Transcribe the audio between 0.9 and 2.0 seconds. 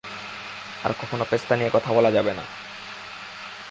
কখনো পেস্তা নিয়ে কথা